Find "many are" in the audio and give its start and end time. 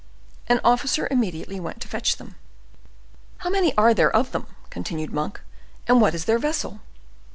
3.51-3.93